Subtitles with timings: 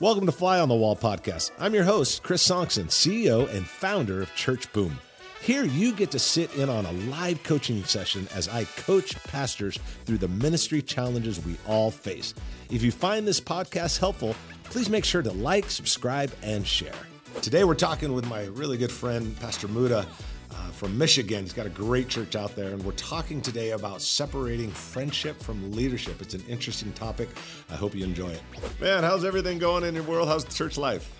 [0.00, 1.50] Welcome to Fly on the Wall podcast.
[1.58, 4.98] I'm your host, Chris Sonksen, CEO and founder of Church Boom.
[5.42, 9.78] Here, you get to sit in on a live coaching session as I coach pastors
[10.06, 12.32] through the ministry challenges we all face.
[12.70, 14.34] If you find this podcast helpful,
[14.64, 16.94] please make sure to like, subscribe, and share.
[17.42, 20.06] Today, we're talking with my really good friend, Pastor Muda
[20.50, 21.42] uh, from Michigan.
[21.42, 25.72] He's got a great church out there, and we're talking today about separating friendship from
[25.72, 26.20] leadership.
[26.20, 27.28] It's an interesting topic.
[27.70, 28.42] I hope you enjoy it.
[28.80, 30.28] Man, how's everything going in your world?
[30.28, 31.10] How's church life?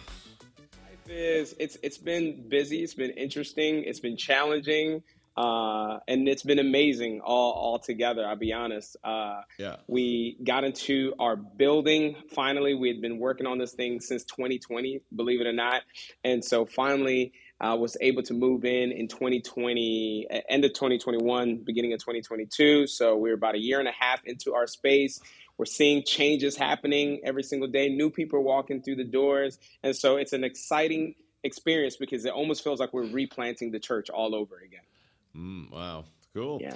[0.59, 2.83] Life is it's it's been busy.
[2.83, 3.85] It's been interesting.
[3.85, 5.03] It's been challenging.
[5.37, 8.27] Uh, and it's been amazing all, all together.
[8.27, 8.97] I'll be honest.
[9.03, 9.77] Uh, yeah.
[9.87, 12.75] We got into our building finally.
[12.75, 15.83] We had been working on this thing since 2020, believe it or not.
[16.25, 21.93] And so finally, uh, was able to move in in 2020, end of 2021, beginning
[21.93, 22.87] of 2022.
[22.87, 25.21] So we're about a year and a half into our space.
[25.59, 27.91] We're seeing changes happening every single day.
[27.91, 32.33] New people are walking through the doors, and so it's an exciting experience because it
[32.33, 34.81] almost feels like we're replanting the church all over again.
[35.37, 36.05] Mm, wow.
[36.35, 36.61] Cool.
[36.63, 36.75] Yeah.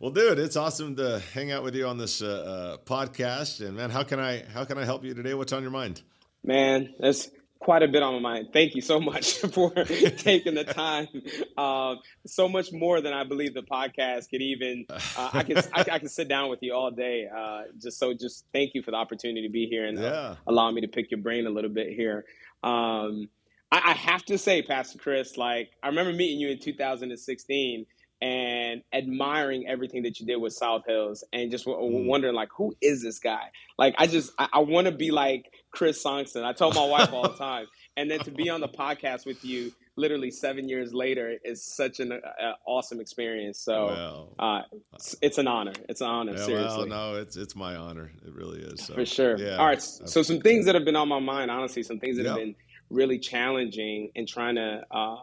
[0.00, 3.64] Well, dude, it's awesome to hang out with you on this uh, uh, podcast.
[3.64, 5.34] And man, how can I how can I help you today?
[5.34, 6.00] What's on your mind?
[6.42, 7.28] Man, that's
[7.64, 8.48] quite a bit on my mind.
[8.52, 11.08] Thank you so much for taking the time.
[11.56, 14.84] Um, so much more than I believe the podcast could even.
[14.90, 17.26] Uh, I can I, I, can sit down with you all day.
[17.34, 20.34] Uh, just so just thank you for the opportunity to be here and uh, yeah.
[20.46, 22.26] allow me to pick your brain a little bit here.
[22.62, 23.28] Um,
[23.72, 27.86] I, I have to say, Pastor Chris, like I remember meeting you in 2016
[28.20, 32.06] and admiring everything that you did with South Hills and just mm.
[32.06, 33.50] wondering like who is this guy?
[33.78, 36.44] Like I just I, I want to be like Chris Sonksen.
[36.44, 39.44] I tell my wife all the time, and then to be on the podcast with
[39.44, 43.60] you literally seven years later is such an uh, awesome experience.
[43.60, 44.62] So well, uh,
[44.94, 45.72] it's, it's, an honor.
[45.88, 46.32] It's an honor.
[46.32, 46.88] Yeah, seriously.
[46.88, 48.10] Well, no, it's it's my honor.
[48.26, 48.84] It really is.
[48.84, 49.36] So, For sure.
[49.36, 49.82] Yeah, all right.
[49.82, 52.54] So some things that have been on my mind, honestly, some things that have been
[52.90, 54.82] really challenging and trying to.
[54.90, 55.16] Uh,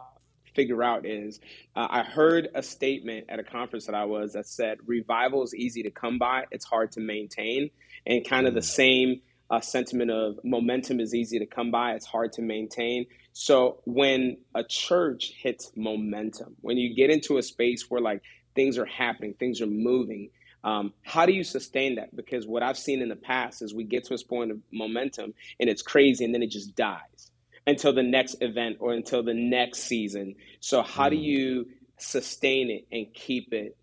[0.53, 1.39] figure out is
[1.77, 5.55] uh, I heard a statement at a conference that I was that said revival is
[5.55, 7.69] easy to come by, it's hard to maintain,
[8.05, 8.65] and kind of the mm.
[8.65, 13.05] same uh, sentiment of momentum is easy to come by, it's hard to maintain.
[13.33, 18.21] So when a church hits momentum, when you get into a space where like
[18.55, 20.29] things are happening, things are moving.
[20.63, 22.15] Um, how do you sustain that?
[22.15, 25.33] Because what I've seen in the past is we get to this point of momentum
[25.59, 27.31] and it's crazy and then it just dies
[27.67, 30.35] until the next event or until the next season.
[30.61, 31.11] So, how mm.
[31.11, 31.67] do you
[31.97, 33.75] sustain it and keep it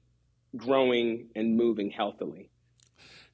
[0.56, 2.50] growing and moving healthily?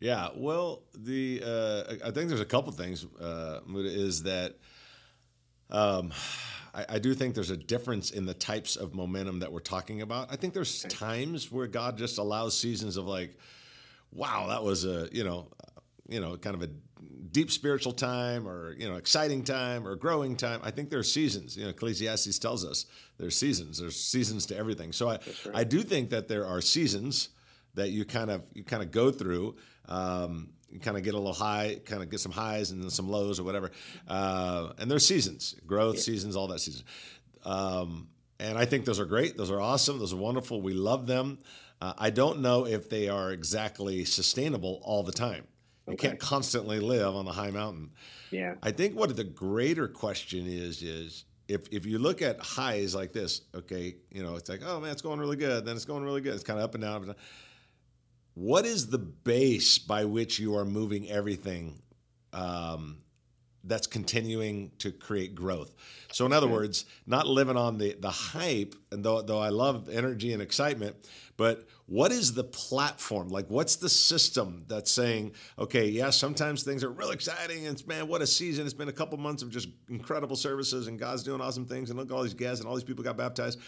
[0.01, 3.07] Yeah, well, the uh, I think there's a couple things.
[3.21, 4.57] Uh, is that
[5.71, 6.13] um,
[6.75, 10.03] I, I, do think there's a difference in the types of momentum that we're talking
[10.03, 10.33] about.
[10.33, 13.39] I think there's times where God just allows seasons of like,
[14.13, 15.49] wow, that was a you know,
[16.09, 16.69] you know, kind of a
[17.31, 21.03] deep spiritual time or you know exciting time or growing time i think there are
[21.03, 22.87] seasons you know ecclesiastes tells us
[23.19, 25.21] there's seasons there's seasons to everything so i, right.
[25.53, 27.31] I do think that there are seasons
[27.75, 29.57] that you kind of you kind of go through
[29.89, 32.91] um, you kind of get a little high kind of get some highs and then
[32.91, 33.71] some lows or whatever.
[34.09, 36.85] Uh, and there's seasons growth seasons all that season.
[37.45, 38.09] Um,
[38.41, 39.37] and i think those are great.
[39.37, 39.99] Those are awesome.
[39.99, 40.61] Those are wonderful.
[40.61, 41.39] We love them.
[41.81, 45.47] Uh, i don't know if they are exactly sustainable all the time.
[45.89, 47.91] You can't constantly live on the high mountain.
[48.31, 48.55] Yeah.
[48.63, 53.13] I think what the greater question is is if if you look at highs like
[53.13, 56.03] this, okay, you know, it's like, oh man, it's going really good, then it's going
[56.03, 56.35] really good.
[56.35, 57.15] It's kind of up and down.
[58.35, 61.81] What is the base by which you are moving everything
[62.33, 62.99] um,
[63.67, 65.75] that's continuing to create growth.
[66.13, 66.55] So in other okay.
[66.55, 70.97] words, not living on the the hype, and though though I love energy and excitement,
[71.37, 73.29] but what is the platform?
[73.29, 77.87] Like what's the system that's saying, okay, yeah, sometimes things are real exciting and it's
[77.87, 78.67] man, what a season.
[78.67, 81.99] It's been a couple months of just incredible services and God's doing awesome things and
[81.99, 83.59] look at all these guests and all these people got baptized.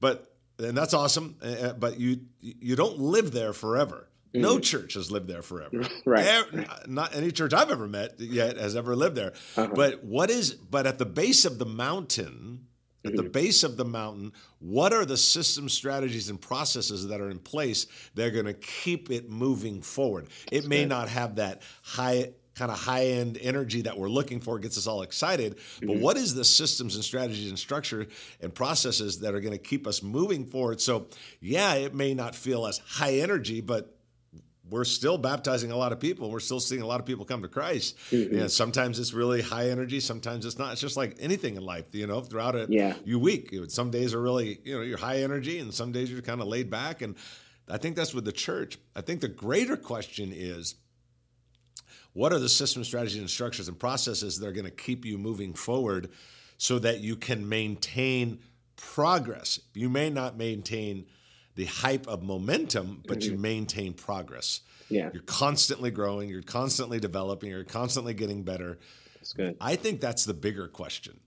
[0.00, 0.29] But
[0.62, 1.36] and that's awesome,
[1.78, 4.08] but you you don't live there forever.
[4.32, 4.42] Mm-hmm.
[4.42, 5.82] No church has lived there forever.
[6.04, 6.44] right.
[6.88, 9.32] Not any church I've ever met yet has ever lived there.
[9.56, 9.70] Uh-huh.
[9.74, 12.66] But what is but at the base of the mountain,
[13.04, 13.24] at mm-hmm.
[13.24, 17.40] the base of the mountain, what are the system strategies and processes that are in
[17.40, 20.28] place that are going to keep it moving forward?
[20.52, 22.30] It may not have that high
[22.60, 25.56] kind of high end energy that we're looking for gets us all excited.
[25.56, 25.86] Mm-hmm.
[25.86, 28.06] But what is the systems and strategies and structure
[28.42, 30.78] and processes that are going to keep us moving forward?
[30.78, 31.06] So,
[31.40, 33.96] yeah, it may not feel as high energy, but
[34.68, 36.30] we're still baptizing a lot of people.
[36.30, 37.96] We're still seeing a lot of people come to Christ.
[38.10, 38.40] Mm-hmm.
[38.40, 39.98] And sometimes it's really high energy.
[39.98, 40.72] Sometimes it's not.
[40.72, 42.94] It's just like anything in life, you know, throughout a yeah.
[43.06, 43.54] you week.
[43.68, 46.46] Some days are really, you know, you're high energy and some days you're kind of
[46.46, 47.00] laid back.
[47.00, 47.16] And
[47.68, 48.78] I think that's with the church.
[48.94, 50.74] I think the greater question is,
[52.12, 55.18] what are the system strategies and structures and processes that are going to keep you
[55.18, 56.10] moving forward
[56.58, 58.40] so that you can maintain
[58.76, 59.60] progress.
[59.74, 61.06] You may not maintain
[61.54, 63.32] the hype of momentum, but mm-hmm.
[63.32, 64.60] you maintain progress.
[64.88, 65.10] Yeah.
[65.12, 68.78] You're constantly growing, you're constantly developing, you're constantly getting better.
[69.14, 69.56] That's good.
[69.60, 71.20] I think that's the bigger question.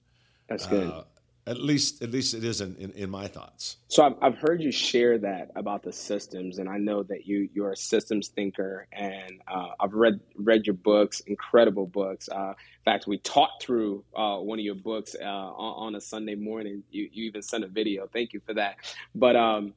[0.49, 0.89] That's good.
[0.89, 1.03] Uh,
[1.45, 3.77] at least, at least it is in, in, in, my thoughts.
[3.89, 7.49] So I've, I've heard you share that about the systems, and I know that you
[7.53, 12.29] you're a systems thinker, and uh, I've read read your books, incredible books.
[12.29, 16.01] Uh, in fact, we talked through uh, one of your books uh, on, on, a
[16.01, 16.83] Sunday morning.
[16.91, 18.07] You you even sent a video.
[18.07, 18.77] Thank you for that.
[19.13, 19.73] But um,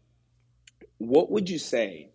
[0.99, 2.11] what would you say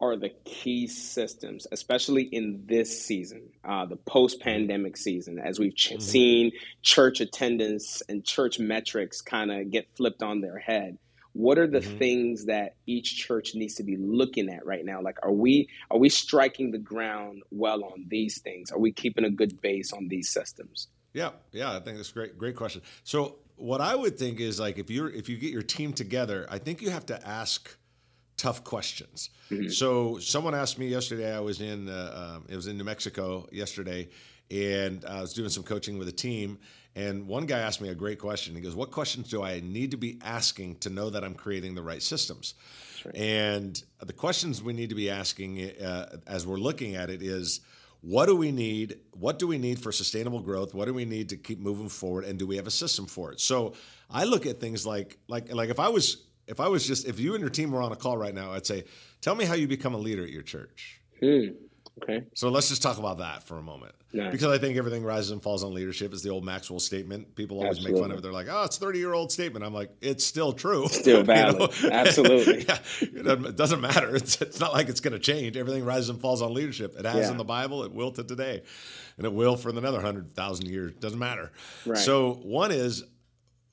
[0.00, 5.74] are the key systems, especially in this season, uh, the post pandemic season, as we've
[5.74, 6.00] ch- mm-hmm.
[6.00, 6.52] seen
[6.82, 10.98] church attendance and church metrics kind of get flipped on their head?
[11.32, 11.98] What are the mm-hmm.
[11.98, 15.02] things that each church needs to be looking at right now?
[15.02, 18.70] Like, are we are we striking the ground well on these things?
[18.72, 20.88] Are we keeping a good base on these systems?
[21.12, 22.38] Yeah, yeah, I think that's great.
[22.38, 22.82] Great question.
[23.04, 26.46] So, what I would think is like if you're if you get your team together,
[26.50, 27.76] I think you have to ask
[28.36, 29.30] tough questions.
[29.50, 29.68] Mm-hmm.
[29.68, 31.34] So someone asked me yesterday.
[31.34, 34.08] I was in uh, um, it was in New Mexico yesterday,
[34.50, 36.58] and I was doing some coaching with a team.
[36.94, 38.54] And one guy asked me a great question.
[38.54, 41.74] He goes, "What questions do I need to be asking to know that I'm creating
[41.74, 42.54] the right systems?"
[43.04, 43.16] Right.
[43.16, 47.60] And the questions we need to be asking uh, as we're looking at it is.
[48.02, 48.98] What do we need?
[49.18, 50.74] What do we need for sustainable growth?
[50.74, 52.24] What do we need to keep moving forward?
[52.24, 53.40] And do we have a system for it?
[53.40, 53.72] So
[54.08, 57.18] I look at things like like like if I was if I was just if
[57.18, 58.84] you and your team were on a call right now, I'd say,
[59.20, 61.00] tell me how you become a leader at your church.
[61.20, 61.48] Hmm.
[62.02, 62.24] Okay.
[62.34, 63.94] So let's just talk about that for a moment.
[64.12, 64.30] Nice.
[64.30, 67.34] Because I think everything rises and falls on leadership is the old Maxwell statement.
[67.34, 67.92] People always Absolutely.
[67.92, 68.22] make fun of it.
[68.22, 69.64] They're like, oh, it's 30 year old statement.
[69.64, 70.88] I'm like, it's still true.
[70.88, 71.74] Still valid.
[71.82, 71.94] you know?
[71.94, 72.64] Absolutely.
[72.68, 72.78] yeah.
[73.00, 74.14] It doesn't matter.
[74.14, 75.56] It's, it's not like it's going to change.
[75.56, 76.94] Everything rises and falls on leadership.
[76.98, 77.30] It has yeah.
[77.30, 77.82] in the Bible.
[77.82, 78.62] It will to today.
[79.16, 80.92] And it will for another 100,000 years.
[80.94, 81.50] Doesn't matter.
[81.86, 81.98] Right.
[81.98, 83.04] So one is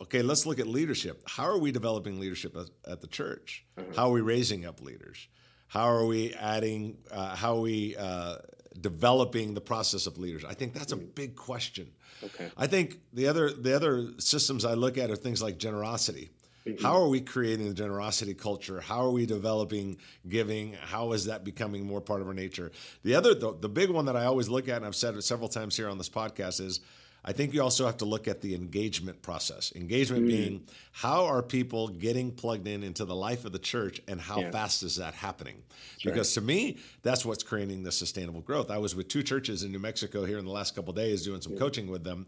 [0.02, 1.24] okay, let's look at leadership.
[1.28, 3.66] How are we developing leadership at, at the church?
[3.78, 3.94] Mm-hmm.
[3.94, 5.28] How are we raising up leaders?
[5.68, 8.38] How are we adding, uh, how are we uh,
[8.80, 10.46] developing the process of leaders?
[10.46, 11.08] I think that's a mm-hmm.
[11.16, 11.92] big question.
[12.24, 12.50] Okay.
[12.56, 16.30] I think the other, the other systems I look at are things like generosity.
[16.66, 16.84] Mm-hmm.
[16.84, 18.80] How are we creating the generosity culture?
[18.80, 19.98] How are we developing
[20.30, 20.74] giving?
[20.74, 22.72] How is that becoming more part of our nature?
[23.04, 25.24] The other, the, the big one that I always look at, and I've said it
[25.24, 26.80] several times here on this podcast, is
[27.26, 29.72] I think you also have to look at the engagement process.
[29.76, 30.28] Engagement mm.
[30.28, 34.42] being how are people getting plugged in into the life of the church and how
[34.42, 34.52] yeah.
[34.52, 35.64] fast is that happening?
[35.70, 36.42] That's because right.
[36.42, 38.70] to me, that's what's creating the sustainable growth.
[38.70, 41.42] I was with two churches in New Mexico here in the last couple days doing
[41.42, 41.60] some yeah.
[41.60, 42.28] coaching with them.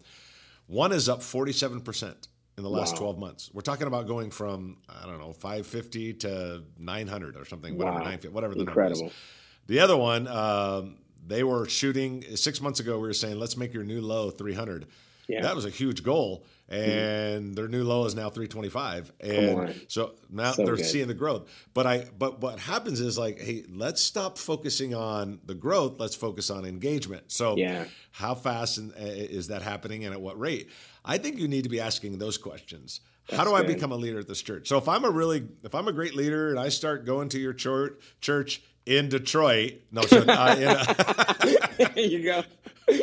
[0.68, 2.28] One is up 47%
[2.58, 3.00] in the last wow.
[3.00, 3.50] 12 months.
[3.54, 8.00] We're talking about going from, I don't know, 550 to 900 or something, wow.
[8.00, 9.02] whatever, whatever the Incredible.
[9.02, 9.20] number is.
[9.68, 13.00] The other one, um, they were shooting six months ago.
[13.00, 14.88] We were saying, let's make your new low 300.
[15.28, 15.42] Yeah.
[15.42, 17.54] That was a huge goal, and mm-hmm.
[17.54, 19.12] their new low is now 325.
[19.22, 20.86] And so now so they're good.
[20.86, 21.50] seeing the growth.
[21.74, 26.00] But I, but what happens is like, hey, let's stop focusing on the growth.
[26.00, 27.32] Let's focus on engagement.
[27.32, 27.86] So, yeah.
[28.12, 30.70] how fast is that happening, and at what rate?
[31.04, 33.02] I think you need to be asking those questions.
[33.28, 33.66] That's how do good.
[33.66, 34.68] I become a leader at this church?
[34.68, 37.40] So if I'm a really, if I'm a great leader and I start going to
[37.40, 39.82] your church, church in Detroit.
[39.92, 41.34] No, so, uh, in, uh,
[41.96, 42.44] there you go.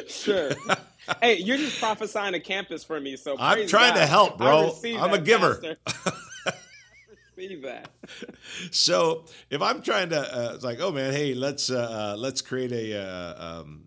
[0.09, 0.51] Sure.
[1.21, 4.01] Hey, you're just prophesying a campus for me, so I'm trying God.
[4.01, 4.73] to help, bro.
[4.85, 5.77] I'm a giver.
[7.43, 7.91] receive that.
[8.71, 12.41] So if I'm trying to, uh, it's like, oh man, hey, let's uh, uh, let's
[12.41, 13.85] create a, uh, um,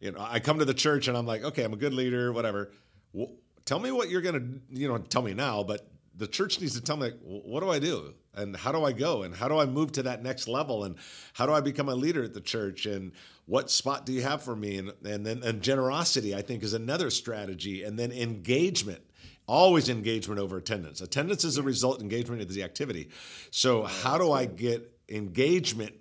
[0.00, 2.32] you know, I come to the church and I'm like, okay, I'm a good leader,
[2.32, 2.70] whatever.
[3.12, 3.32] Well,
[3.64, 5.86] tell me what you're gonna, you know, tell me now, but
[6.18, 8.14] the church needs to tell me, like, what do I do?
[8.38, 9.22] and how do I go?
[9.24, 10.84] And how do I move to that next level?
[10.84, 10.96] And
[11.34, 12.86] how do I become a leader at the church?
[12.86, 13.12] And
[13.46, 14.78] what spot do you have for me?
[14.78, 17.82] And and then and generosity I think is another strategy.
[17.82, 19.02] And then engagement
[19.46, 21.00] always engagement over attendance.
[21.00, 23.08] Attendance is a result engagement is the activity.
[23.50, 25.94] So how do I get engagement?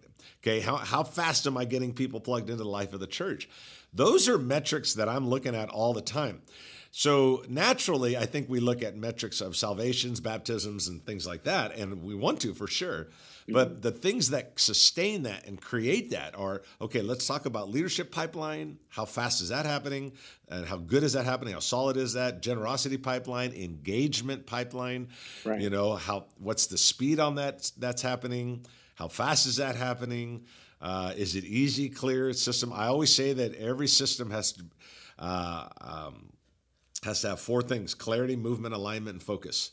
[0.43, 3.49] Okay how, how fast am I getting people plugged into the life of the church?
[3.93, 6.41] Those are metrics that I'm looking at all the time
[6.97, 11.75] so naturally, I think we look at metrics of salvations, baptisms, and things like that,
[11.77, 13.09] and we want to for sure.
[13.47, 13.81] But mm-hmm.
[13.81, 18.79] the things that sustain that and create that are okay, let's talk about leadership pipeline.
[18.89, 20.13] How fast is that happening?
[20.49, 21.53] And how good is that happening?
[21.53, 22.41] How solid is that?
[22.41, 25.09] Generosity pipeline, engagement pipeline.
[25.45, 25.61] Right.
[25.61, 28.65] You know, how what's the speed on that that's happening?
[28.95, 30.45] How fast is that happening?
[30.81, 32.73] Uh, is it easy, clear system?
[32.73, 34.63] I always say that every system has to
[35.19, 36.29] uh, um,
[37.03, 39.71] has to have four things clarity, movement, alignment, and focus.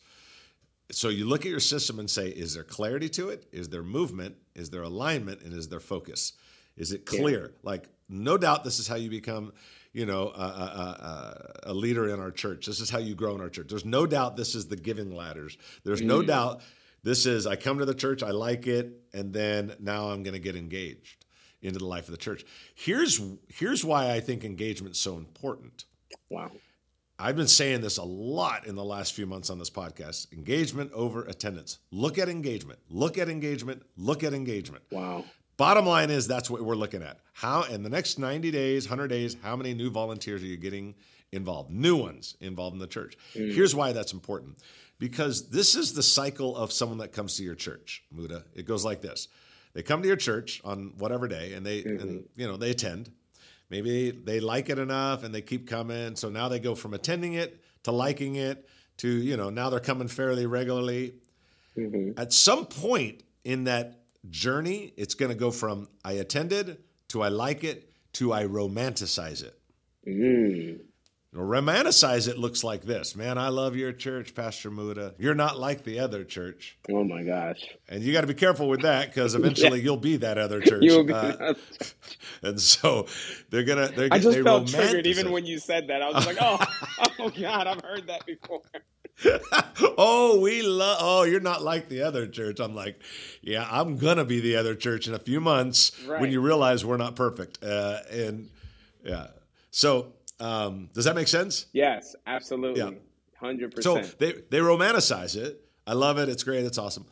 [0.90, 3.46] So you look at your system and say, is there clarity to it?
[3.52, 4.36] Is there movement?
[4.54, 5.40] Is there alignment?
[5.40, 6.34] And is there focus?
[6.76, 7.40] Is it clear?
[7.40, 7.58] Yeah.
[7.62, 9.52] Like no doubt this is how you become
[9.92, 13.34] you know a, a, a, a, leader in our church this is how you grow
[13.34, 16.26] in our church there's no doubt this is the giving ladders there's no mm.
[16.26, 16.60] doubt
[17.02, 20.34] this is i come to the church i like it and then now i'm going
[20.34, 21.24] to get engaged
[21.62, 25.84] into the life of the church here's here's why i think engagement is so important
[26.28, 26.50] wow
[27.18, 30.90] I've been saying this a lot in the last few months on this podcast engagement
[30.92, 31.78] over attendance.
[31.92, 32.80] Look at engagement.
[32.88, 33.82] Look at engagement.
[33.96, 34.82] Look at engagement.
[34.90, 35.24] Wow.
[35.56, 37.20] Bottom line is that's what we're looking at.
[37.32, 40.96] How in the next 90 days, 100 days, how many new volunteers are you getting
[41.30, 41.70] involved?
[41.70, 43.16] New ones involved in the church.
[43.34, 43.54] Mm.
[43.54, 44.58] Here's why that's important.
[44.98, 48.44] Because this is the cycle of someone that comes to your church, Muda.
[48.54, 49.28] It goes like this.
[49.74, 52.02] They come to your church on whatever day and they mm-hmm.
[52.02, 53.10] and you know, they attend
[53.70, 56.16] maybe they like it enough and they keep coming.
[56.16, 58.68] So now they go from attending it to liking it
[58.98, 61.14] to, you know, now they're coming fairly regularly.
[61.76, 62.18] Mm-hmm.
[62.18, 66.78] At some point in that journey, it's going to go from I attended
[67.08, 69.58] to I like it to I romanticize it.
[70.06, 70.80] Mm
[71.34, 75.82] romanticize it looks like this man i love your church pastor muda you're not like
[75.82, 79.34] the other church oh my gosh and you got to be careful with that because
[79.34, 79.84] eventually yeah.
[79.84, 81.54] you'll be that other church you'll be uh,
[82.42, 83.06] and so
[83.50, 86.38] they're gonna they're, i just felt triggered even when you said that i was like
[86.40, 86.58] oh
[87.18, 88.62] oh god i've heard that before
[89.96, 90.98] oh, we love.
[91.00, 92.60] Oh, you're not like the other church.
[92.60, 93.00] I'm like,
[93.42, 96.20] yeah, I'm gonna be the other church in a few months right.
[96.20, 97.62] when you realize we're not perfect.
[97.62, 98.50] Uh, and
[99.04, 99.28] yeah,
[99.70, 101.66] so um, does that make sense?
[101.72, 102.80] Yes, absolutely.
[102.80, 102.90] Yeah.
[103.40, 103.82] 100%.
[103.82, 105.60] So they, they romanticize it.
[105.86, 106.28] I love it.
[106.28, 106.64] It's great.
[106.64, 107.06] It's awesome.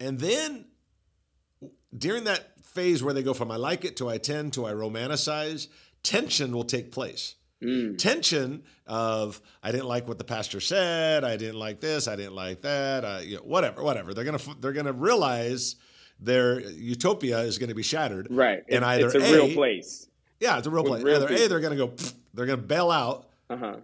[0.00, 0.66] And then
[1.96, 4.72] during that phase where they go from I like it to I tend to I
[4.72, 5.68] romanticize,
[6.02, 7.36] tension will take place.
[7.62, 7.96] Mm.
[7.96, 11.22] Tension of I didn't like what the pastor said.
[11.22, 12.08] I didn't like this.
[12.08, 13.04] I didn't like that.
[13.04, 14.14] I, you know, whatever, whatever.
[14.14, 15.76] They're gonna they're gonna realize
[16.22, 18.28] their utopia is going to be shattered.
[18.30, 18.62] Right.
[18.68, 20.08] And either it's a, a real place.
[20.42, 21.00] Yeah, it's a real play.
[21.00, 21.94] Either A, they're going to go,
[22.34, 23.76] they're going to bail out, uh-huh.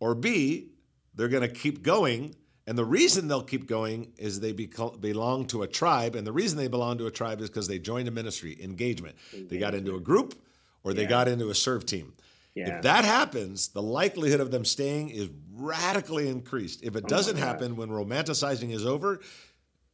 [0.00, 0.70] or B,
[1.14, 2.34] they're going to keep going.
[2.66, 6.16] And the reason they'll keep going is they belong to a tribe.
[6.16, 9.16] And the reason they belong to a tribe is because they joined a ministry, engagement.
[9.32, 9.50] engagement.
[9.50, 10.34] They got into a group
[10.82, 11.08] or they yeah.
[11.08, 12.14] got into a serve team.
[12.54, 12.76] Yeah.
[12.76, 16.82] If that happens, the likelihood of them staying is radically increased.
[16.82, 19.20] If it oh doesn't happen when romanticizing is over,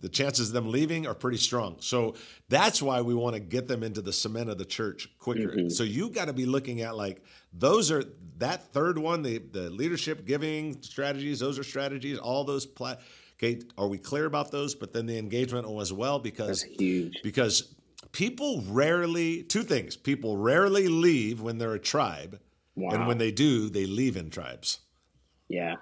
[0.05, 1.77] the chances of them leaving are pretty strong.
[1.81, 2.15] So
[2.51, 5.49] that's why we want to get them into the cement of the church quicker.
[5.49, 5.71] Mm-hmm.
[5.71, 8.05] So you got to be looking at like those are
[8.37, 11.41] that third one, the the leadership giving strategies.
[11.41, 12.19] Those are strategies.
[12.19, 12.67] All those.
[12.67, 12.97] Pla-
[13.39, 14.75] okay, are we clear about those?
[14.75, 17.75] But then the engagement as well because that's huge because
[18.13, 19.97] people rarely two things.
[19.97, 22.41] People rarely leave when they're a tribe,
[22.77, 22.91] wow.
[22.91, 24.81] and when they do, they leave in tribes.
[25.49, 25.77] Yeah.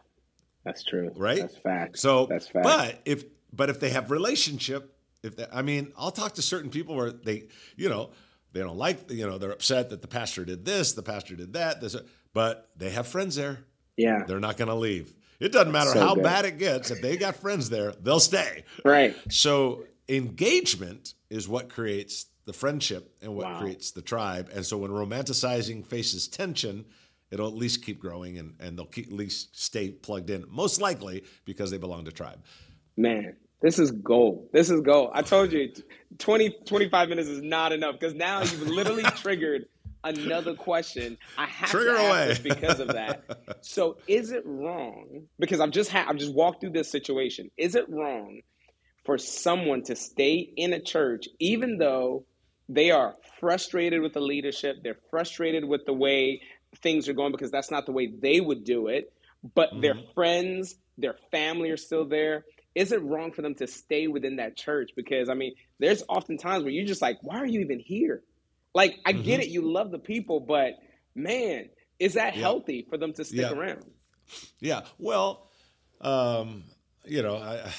[0.64, 1.10] That's true.
[1.16, 1.40] Right?
[1.40, 1.98] That's fact.
[1.98, 2.62] So, that's fact.
[2.62, 6.70] But if but if they have relationship, if they, I mean, I'll talk to certain
[6.70, 7.44] people where they,
[7.76, 8.10] you know,
[8.52, 11.54] they don't like, you know, they're upset that the pastor did this, the pastor did
[11.54, 11.96] that, this,
[12.34, 13.60] but they have friends there.
[13.96, 15.14] Yeah, they're not going to leave.
[15.38, 16.24] It doesn't matter so how good.
[16.24, 16.90] bad it gets.
[16.90, 18.64] If they got friends there, they'll stay.
[18.84, 19.16] Right.
[19.28, 23.60] So engagement is what creates the friendship and what wow.
[23.60, 24.50] creates the tribe.
[24.54, 26.84] And so when romanticizing faces tension,
[27.30, 30.80] it'll at least keep growing and, and they'll keep, at least stay plugged in, most
[30.80, 32.44] likely because they belong to tribe.
[32.96, 34.48] Man, this is gold.
[34.52, 35.10] This is gold.
[35.14, 35.72] I told you
[36.18, 39.66] 20, 25 minutes is not enough because now you've literally triggered
[40.04, 41.16] another question.
[41.38, 42.54] I have Trigger to ask away.
[42.54, 43.24] because of that.
[43.60, 45.28] so is it wrong?
[45.38, 47.50] Because I've just had I've just walked through this situation.
[47.56, 48.40] Is it wrong
[49.04, 52.24] for someone to stay in a church even though
[52.68, 56.40] they are frustrated with the leadership, they're frustrated with the way
[56.80, 59.12] things are going because that's not the way they would do it,
[59.54, 59.80] but mm-hmm.
[59.80, 64.36] their friends, their family are still there is it wrong for them to stay within
[64.36, 64.90] that church?
[64.96, 68.22] Because I mean, there's often times where you're just like, why are you even here?
[68.74, 69.22] Like, I mm-hmm.
[69.22, 70.74] get it, you love the people, but
[71.14, 72.40] man, is that yeah.
[72.40, 73.52] healthy for them to stick yeah.
[73.52, 73.84] around?
[74.60, 74.82] Yeah.
[74.98, 75.50] Well,
[76.00, 76.64] um,
[77.04, 77.70] you know, I,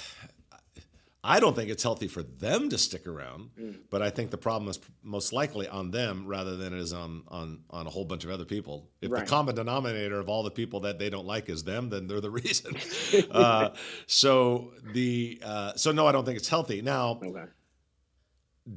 [1.26, 3.78] I don't think it's healthy for them to stick around, mm.
[3.90, 7.24] but I think the problem is most likely on them rather than it is on
[7.30, 8.90] on on a whole bunch of other people.
[9.02, 9.24] If right.
[9.24, 12.20] the common denominator of all the people that they don't like is them, then they're
[12.20, 12.76] the reason.
[13.32, 13.70] uh,
[14.06, 16.82] so the uh, so no, I don't think it's healthy.
[16.82, 17.46] Now, okay.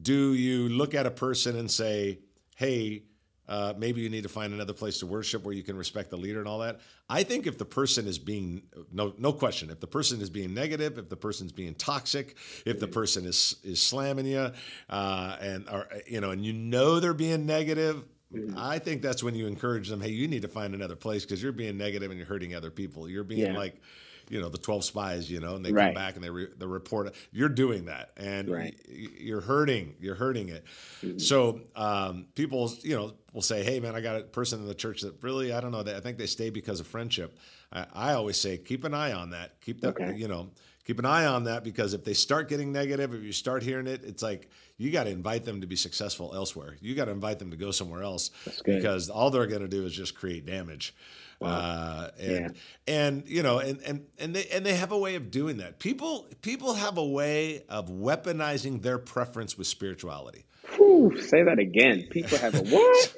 [0.03, 2.21] do you look at a person and say,
[2.55, 3.03] "Hey"?
[3.49, 6.17] Uh, maybe you need to find another place to worship where you can respect the
[6.17, 6.81] leader and all that.
[7.09, 8.63] I think if the person is being
[8.93, 12.81] no no question, if the person is being negative, if the person's being toxic, if
[12.81, 14.51] the person is is slamming you,
[14.91, 18.59] uh, and or you know, and you know they're being negative, mm-hmm.
[18.59, 20.01] I think that's when you encourage them.
[20.01, 22.71] Hey, you need to find another place because you're being negative and you're hurting other
[22.71, 23.09] people.
[23.09, 23.59] You're being yeah.
[23.59, 23.81] like
[24.29, 25.87] you know the 12 spies you know and they right.
[25.87, 28.79] come back and they, re, they report you're doing that and right.
[28.89, 30.65] you're hurting you're hurting it
[31.03, 31.19] mm-hmm.
[31.19, 34.75] so um, people you know will say hey man i got a person in the
[34.75, 37.39] church that really i don't know i think they stay because of friendship
[37.73, 40.15] i, I always say keep an eye on that keep that okay.
[40.17, 40.51] you know
[40.87, 43.89] keep an eye on that because if they start getting negative, if you start hearing
[43.89, 46.77] it, it's like you got to invite them to be successful elsewhere.
[46.81, 48.31] You got to invite them to go somewhere else
[48.65, 50.95] because all they're going to do is just create damage.
[51.41, 51.51] Wow.
[51.51, 52.95] Uh, and yeah.
[52.95, 55.79] and you know and and and they and they have a way of doing that.
[55.79, 60.47] People people have a way of weaponizing their preference with spirituality.
[60.77, 62.07] Whew, say that again.
[62.11, 63.15] People have a what?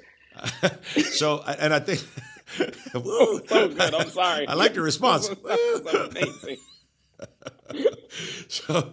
[1.05, 2.05] so and I think.
[2.93, 3.79] So good.
[3.95, 4.49] I'm sorry.
[4.49, 5.29] I like your response.
[5.95, 6.57] amazing.
[8.49, 8.91] so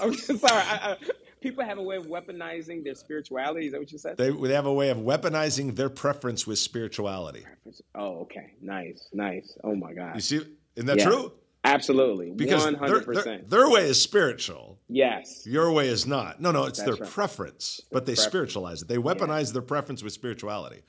[0.00, 0.62] I'm sorry.
[0.62, 0.96] I, I,
[1.40, 3.66] people have a way of weaponizing their spirituality.
[3.66, 4.16] Is that what you said?
[4.16, 7.44] They, they have a way of weaponizing their preference with spirituality.
[7.94, 8.54] Oh, okay.
[8.60, 9.56] Nice, nice.
[9.64, 10.14] Oh my God.
[10.14, 10.36] You see,
[10.76, 11.04] isn't that yeah.
[11.04, 11.32] true?
[11.64, 12.30] Absolutely.
[12.30, 12.78] Because 100%.
[12.86, 14.78] Their, their, their, way is spiritual.
[14.88, 15.44] Yes.
[15.46, 16.40] Your way is not.
[16.40, 17.12] No, no, it's That's their right.
[17.12, 18.28] preference, but they preference.
[18.28, 18.88] spiritualize it.
[18.88, 19.54] They weaponize yeah.
[19.54, 20.82] their preference with spirituality.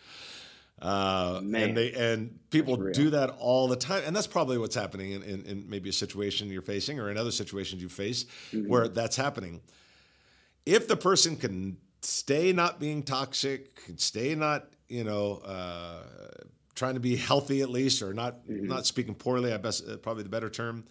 [0.80, 5.12] Uh, and they and people do that all the time, and that's probably what's happening
[5.12, 8.70] in, in, in, maybe a situation you're facing or in other situations you face mm-hmm.
[8.70, 9.60] where that's happening.
[10.68, 16.04] If the person can stay not being toxic, can stay not you know uh,
[16.76, 18.68] trying to be healthy at least, or not mm-hmm.
[18.68, 20.84] not speaking poorly, I best uh, probably the better term,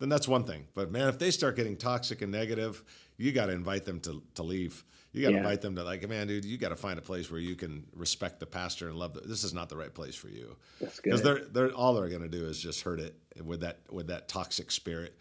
[0.00, 0.66] then that's one thing.
[0.74, 2.82] But man, if they start getting toxic and negative,
[3.16, 4.84] you got to invite them to to leave.
[5.12, 5.40] You got to yeah.
[5.40, 7.84] invite them to like, man, dude, you got to find a place where you can
[7.94, 9.14] respect the pastor and love.
[9.14, 10.56] The, this is not the right place for you.
[11.02, 14.08] Because they're they're all they're going to do is just hurt it with that with
[14.08, 15.16] that toxic spirit,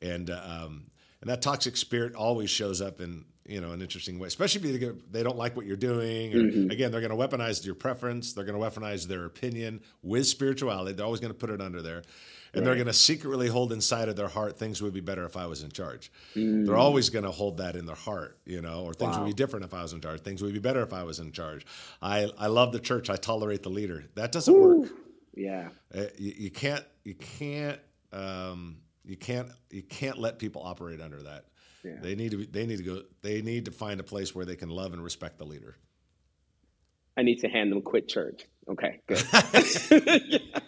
[0.00, 4.28] and um, and that toxic spirit always shows up in you know an interesting way,
[4.28, 6.34] especially if they don't like what you're doing.
[6.34, 6.70] Or, mm-hmm.
[6.70, 8.32] Again, they're going to weaponize your preference.
[8.32, 10.92] They're going to weaponize their opinion with spirituality.
[10.92, 12.02] They're always going to put it under there
[12.52, 12.66] and right.
[12.66, 15.46] they're going to secretly hold inside of their heart things would be better if I
[15.46, 16.10] was in charge.
[16.34, 16.66] Mm.
[16.66, 19.24] They're always going to hold that in their heart, you know, or things wow.
[19.24, 20.20] would be different if I was in charge.
[20.20, 21.66] Things would be better if I was in charge.
[22.00, 23.10] I I love the church.
[23.10, 24.04] I tolerate the leader.
[24.14, 24.80] That doesn't Ooh.
[24.80, 24.90] work.
[25.34, 27.78] Yeah, uh, you, you, can't you can't
[28.12, 31.44] um, you can't you can't let people operate under that.
[31.84, 31.96] Yeah.
[32.00, 34.44] They need to be, they need to go they need to find a place where
[34.44, 35.76] they can love and respect the leader.
[37.16, 38.44] I need to hand them quit church.
[38.68, 39.24] Okay, good.
[40.26, 40.38] yeah.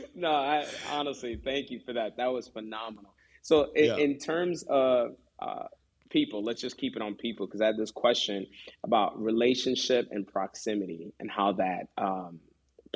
[0.14, 2.16] no, I honestly thank you for that.
[2.16, 3.14] That was phenomenal.
[3.42, 3.96] So, in, yeah.
[3.96, 5.64] in terms of uh,
[6.10, 8.46] people, let's just keep it on people because I had this question
[8.84, 12.40] about relationship and proximity and how that um,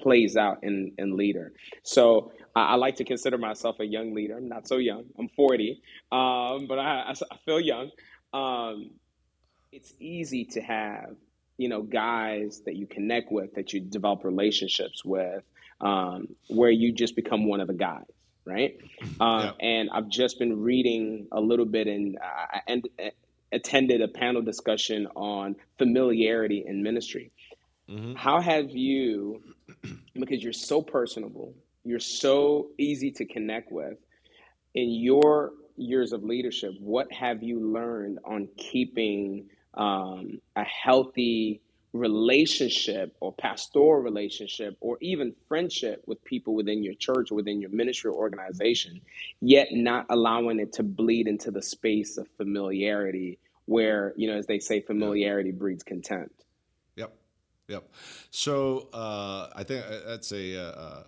[0.01, 1.53] plays out in, in leader.
[1.83, 4.37] So, I, I, like to consider myself a young leader.
[4.37, 5.05] I'm not so young.
[5.19, 7.91] I'm 40, um, but I, I, feel young.
[8.33, 8.91] Um,
[9.73, 11.17] it's easy to have
[11.57, 15.43] you know guys that you connect with that you develop relationships with
[15.81, 18.05] um, where you just become one of the guys,
[18.45, 18.79] right?
[19.21, 19.67] Uh, yeah.
[19.67, 23.11] And I've just been reading a little bit and I and, uh,
[23.53, 27.31] attended a panel discussion on familiarity in ministry.
[27.89, 28.15] Mm-hmm.
[28.15, 29.43] How have you,
[30.15, 33.99] because you're so personable, you're so easy to connect with,
[34.75, 41.61] in your years of leadership, what have you learned on keeping um, a healthy
[41.93, 47.71] relationship or pastoral relationship or even friendship with people within your church or within your
[47.71, 49.01] ministry or organization,
[49.41, 54.47] yet not allowing it to bleed into the space of familiarity where, you know, as
[54.47, 56.44] they say, familiarity breeds contempt.
[57.69, 57.89] Yep.
[58.31, 61.03] So uh, I think uh, that's a, uh, uh,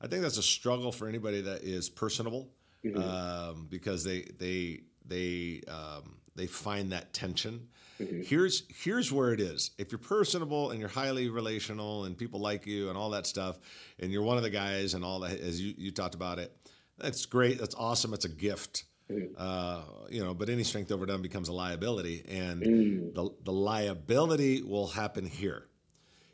[0.00, 2.48] I think that's a struggle for anybody that is personable
[2.84, 3.00] mm-hmm.
[3.00, 7.68] um, because they, they, they, um, they find that tension.
[8.00, 8.22] Mm-hmm.
[8.22, 9.70] Here's here's where it is.
[9.78, 13.58] If you're personable and you're highly relational and people like you and all that stuff,
[14.00, 16.52] and you're one of the guys and all that, as you, you talked about it,
[16.98, 17.58] that's great.
[17.58, 18.12] That's awesome.
[18.12, 18.84] It's a gift.
[19.10, 19.34] Mm-hmm.
[19.38, 23.14] Uh, you know, but any strength overdone becomes a liability, and mm.
[23.14, 25.66] the the liability will happen here.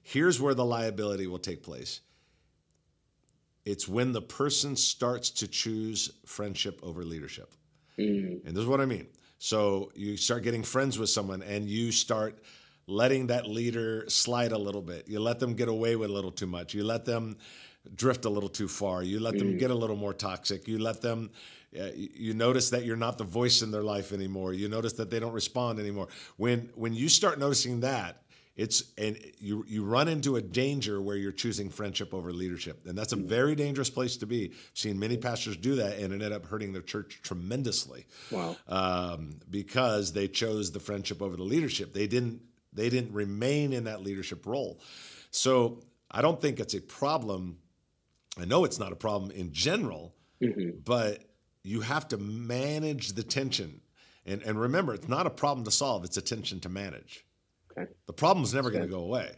[0.02, 2.00] Here's where the liability will take place.
[3.64, 7.52] It's when the person starts to choose friendship over leadership.
[7.98, 8.44] Mm.
[8.46, 9.06] And this is what I mean.
[9.38, 12.42] So you start getting friends with someone and you start
[12.86, 15.08] letting that leader slide a little bit.
[15.08, 16.74] You let them get away with a little too much.
[16.74, 17.36] You let them
[17.94, 19.02] drift a little too far.
[19.02, 19.58] You let them mm.
[19.58, 20.66] get a little more toxic.
[20.66, 21.30] You let them
[21.78, 24.52] uh, you notice that you're not the voice in their life anymore.
[24.52, 26.08] You notice that they don't respond anymore.
[26.36, 28.22] When when you start noticing that,
[28.61, 32.96] it's and you you run into a danger where you're choosing friendship over leadership, and
[32.96, 34.51] that's a very dangerous place to be.
[34.53, 38.07] I've seen many pastors do that, and it ended up hurting their church tremendously.
[38.31, 38.57] Wow!
[38.68, 41.92] Um, because they chose the friendship over the leadership.
[41.92, 42.40] They didn't
[42.73, 44.81] they didn't remain in that leadership role.
[45.31, 47.59] So I don't think it's a problem
[48.38, 50.79] I know it's not a problem in general, mm-hmm.
[50.85, 51.25] but
[51.62, 53.81] you have to manage the tension.
[54.27, 57.25] And, and remember, it's not a problem to solve, it's a tension to manage.
[57.70, 57.90] Okay.
[58.06, 59.33] The problem's never going to go away.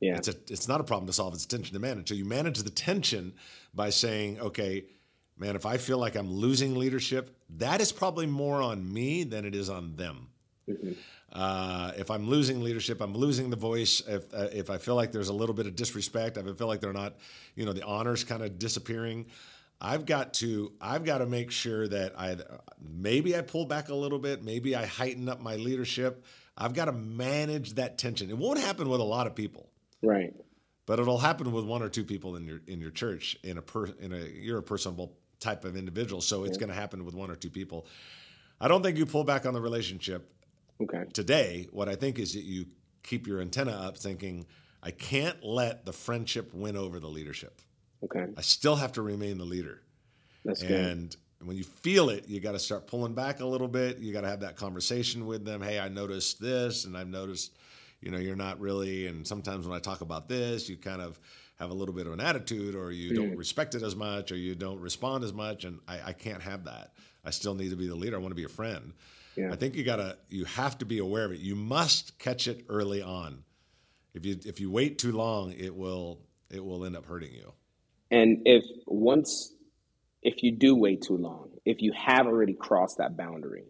[0.00, 0.16] Yeah.
[0.16, 2.08] It's, a, it's not a problem to solve, it's a tension to manage.
[2.08, 3.34] So you manage the tension
[3.72, 4.84] by saying, okay,
[5.38, 9.44] man, if I feel like I'm losing leadership, that is probably more on me than
[9.44, 10.28] it is on them.
[10.68, 10.92] Mm-hmm.
[11.32, 14.02] Uh, if I'm losing leadership, I'm losing the voice.
[14.06, 16.66] If uh, if I feel like there's a little bit of disrespect, if I feel
[16.66, 17.16] like they're not,
[17.54, 19.26] you know, the honors kind of disappearing,
[19.80, 22.36] I've got to I've got to make sure that I
[22.80, 26.24] maybe I pull back a little bit, maybe I heighten up my leadership.
[26.56, 28.30] I've got to manage that tension.
[28.30, 29.70] It won't happen with a lot of people,
[30.02, 30.34] right?
[30.86, 33.62] But it'll happen with one or two people in your in your church in a
[33.62, 36.60] per in a you're a personable type of individual, so it's yeah.
[36.60, 37.86] going to happen with one or two people.
[38.60, 40.32] I don't think you pull back on the relationship
[40.82, 41.04] Okay.
[41.12, 42.66] Today, what I think is that you
[43.02, 44.46] keep your antenna up thinking,
[44.82, 47.60] I can't let the friendship win over the leadership.
[48.04, 48.26] Okay.
[48.36, 49.82] I still have to remain the leader.
[50.44, 51.16] That's and good.
[51.44, 53.98] When you feel it, you got to start pulling back a little bit.
[53.98, 55.62] You got to have that conversation with them.
[55.62, 57.56] Hey, I noticed this, and I've noticed,
[58.00, 59.06] you know, you're not really.
[59.06, 61.18] And sometimes when I talk about this, you kind of
[61.58, 63.16] have a little bit of an attitude, or you mm.
[63.16, 65.64] don't respect it as much, or you don't respond as much.
[65.64, 66.92] And I, I can't have that.
[67.24, 68.16] I still need to be the leader.
[68.16, 68.92] I want to be a friend.
[69.36, 69.52] Yeah.
[69.52, 71.40] I think you gotta you have to be aware of it.
[71.40, 73.44] You must catch it early on.
[74.14, 77.52] If you if you wait too long, it will it will end up hurting you.
[78.10, 79.54] And if once
[80.22, 83.64] if you do wait too long, if you have already crossed that boundary,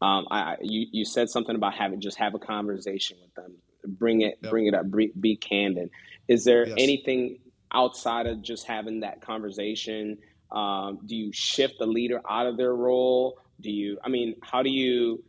[0.00, 4.22] um, I you you said something about having just have a conversation with them, bring
[4.22, 4.50] it yep.
[4.50, 5.90] bring it up, be, be candid.
[6.28, 6.76] Is there yes.
[6.78, 7.38] anything
[7.72, 10.18] outside of just having that conversation?
[10.50, 13.38] Um, do you shift the leader out of their role?
[13.62, 15.22] do you i mean how do you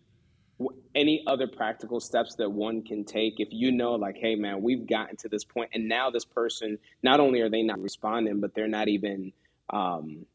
[0.95, 4.87] any other practical steps that one can take if you know like hey man we've
[4.87, 8.53] gotten to this point and now this person not only are they not responding but
[8.53, 9.31] they're not even
[9.69, 10.25] um,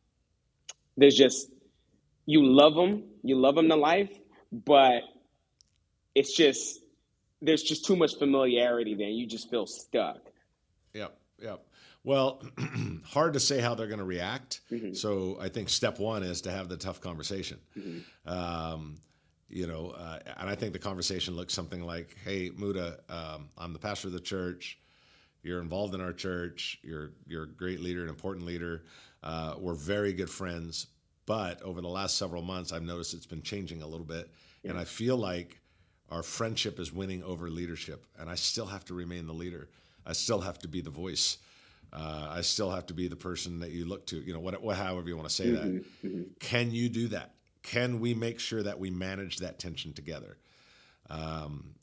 [0.99, 1.51] there's just
[2.27, 4.19] you love them you love them to life
[4.53, 5.03] but
[6.15, 6.81] it's just
[7.41, 10.21] there's just too much familiarity there you just feel stuck
[10.93, 11.65] yep yep
[12.05, 12.43] well,
[13.05, 14.61] hard to say how they're going to react.
[14.71, 14.95] Mm-hmm.
[14.95, 17.59] So I think step one is to have the tough conversation.
[17.77, 18.31] Mm-hmm.
[18.31, 18.97] Um,
[19.51, 23.75] you know, uh, and I think the conversation looks something like, "Hey, Muda, um, I'm
[23.75, 24.79] the pastor of the church.
[25.43, 26.79] You're involved in our church.
[26.83, 28.85] You're you're a great leader, an important leader.
[29.23, 30.87] Uh, we're very good friends.
[31.27, 34.31] But over the last several months, I've noticed it's been changing a little bit,
[34.63, 34.71] yeah.
[34.71, 35.61] and I feel like
[36.11, 39.69] our friendship is winning over leadership, and I still have to remain the leader.
[40.07, 41.39] I still have to be the voice."
[41.91, 44.19] Uh, I still have to be the person that you look to.
[44.19, 46.05] You know, what, what however you want to say mm-hmm, that.
[46.05, 46.23] Mm-hmm.
[46.39, 47.33] Can you do that?
[47.63, 50.37] Can we make sure that we manage that tension together?
[51.09, 51.75] Um,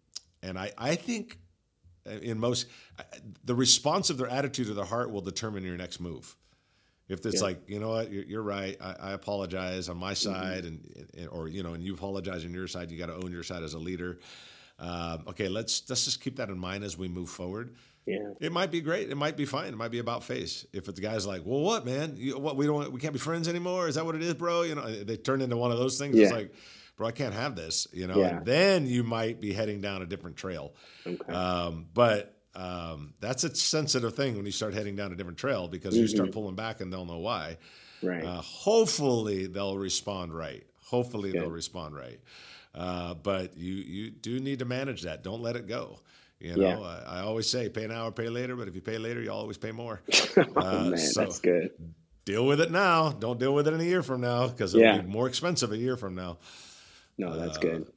[0.43, 1.39] and I, I think
[2.05, 2.67] in most,
[2.99, 3.03] uh,
[3.43, 6.35] the response of their attitude or their heart will determine your next move.
[7.07, 7.41] If it's yeah.
[7.41, 8.77] like, you know what, you're, you're right.
[8.81, 10.33] I, I, apologize on my mm-hmm.
[10.33, 10.99] side, mm-hmm.
[10.99, 12.89] and, and, or you know, and you apologize on your side.
[12.89, 14.19] You got to own your side as a leader.
[14.79, 17.75] Um, okay, let's let's just keep that in mind as we move forward.
[18.05, 18.33] Yeah.
[18.39, 19.09] It might be great.
[19.09, 19.67] It might be fine.
[19.67, 20.65] It might be about face.
[20.73, 22.15] If the guy's like, "Well, what, man?
[22.17, 23.87] You, what we don't we can't be friends anymore?
[23.87, 26.15] Is that what it is, bro?" You know, they turn into one of those things.
[26.15, 26.25] Yeah.
[26.25, 26.53] It's like,
[26.95, 27.87] bro, I can't have this.
[27.91, 28.37] You know, yeah.
[28.37, 30.73] and then you might be heading down a different trail.
[31.05, 31.33] Okay.
[31.33, 35.67] Um, but um, that's a sensitive thing when you start heading down a different trail
[35.67, 36.01] because mm-hmm.
[36.01, 36.39] you start mm-hmm.
[36.39, 37.57] pulling back and they'll know why.
[38.01, 38.23] Right.
[38.23, 40.65] Uh, hopefully they'll respond right.
[40.85, 41.41] Hopefully Good.
[41.41, 42.19] they'll respond right.
[42.73, 45.23] Uh, but you you do need to manage that.
[45.23, 45.99] Don't let it go.
[46.39, 47.01] You know, yeah.
[47.07, 49.31] I, I, always say pay now or pay later, but if you pay later, you
[49.31, 50.01] always pay more.
[50.37, 51.71] oh, uh, man, so that's good.
[52.25, 53.11] Deal with it now.
[53.11, 55.01] Don't deal with it in a year from now because it'll yeah.
[55.01, 56.37] be more expensive a year from now.
[57.17, 57.87] No, that's uh, good.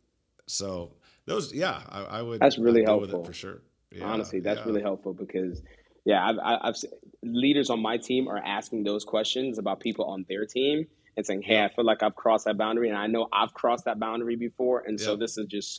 [0.46, 0.92] So
[1.26, 2.40] those, yeah, I, I would.
[2.40, 3.62] That's really helpful for sure.
[3.90, 4.66] Yeah, Honestly, that's yeah.
[4.66, 5.62] really helpful because,
[6.04, 6.74] yeah, I've, I've,
[7.22, 11.42] leaders on my team are asking those questions about people on their team and saying,
[11.42, 14.36] "Hey, I feel like I've crossed that boundary, and I know I've crossed that boundary
[14.36, 15.76] before, and so this is just so